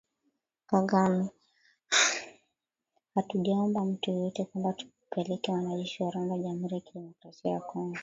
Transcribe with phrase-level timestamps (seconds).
[0.69, 1.25] Kagame:
[3.13, 7.99] Hatujaomba mtu yeyote kwamba tupeleke wanajeshi wa Rwanda Jamhuri ya kidemokrasia ya Kongo.